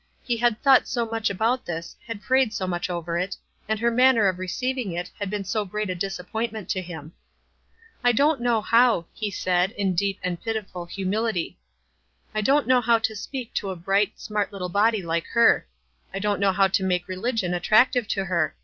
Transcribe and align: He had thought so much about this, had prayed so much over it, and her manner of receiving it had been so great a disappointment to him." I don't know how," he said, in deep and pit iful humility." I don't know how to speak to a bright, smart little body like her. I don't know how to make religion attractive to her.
He 0.23 0.37
had 0.37 0.59
thought 0.63 0.87
so 0.87 1.05
much 1.05 1.29
about 1.29 1.63
this, 1.67 1.95
had 2.07 2.23
prayed 2.23 2.55
so 2.55 2.65
much 2.65 2.89
over 2.89 3.19
it, 3.19 3.35
and 3.69 3.79
her 3.79 3.91
manner 3.91 4.27
of 4.27 4.39
receiving 4.39 4.93
it 4.93 5.11
had 5.19 5.29
been 5.29 5.43
so 5.43 5.63
great 5.63 5.91
a 5.91 5.93
disappointment 5.95 6.69
to 6.69 6.81
him." 6.81 7.13
I 8.03 8.11
don't 8.11 8.41
know 8.41 8.61
how," 8.61 9.05
he 9.13 9.29
said, 9.29 9.69
in 9.73 9.93
deep 9.93 10.17
and 10.23 10.41
pit 10.41 10.55
iful 10.57 10.89
humility." 10.89 11.59
I 12.33 12.41
don't 12.41 12.65
know 12.65 12.81
how 12.81 12.97
to 12.97 13.15
speak 13.15 13.53
to 13.53 13.69
a 13.69 13.75
bright, 13.75 14.19
smart 14.19 14.51
little 14.51 14.69
body 14.69 15.03
like 15.03 15.27
her. 15.33 15.67
I 16.11 16.17
don't 16.17 16.39
know 16.39 16.51
how 16.51 16.67
to 16.67 16.83
make 16.83 17.07
religion 17.07 17.53
attractive 17.53 18.07
to 18.07 18.25
her. 18.25 18.55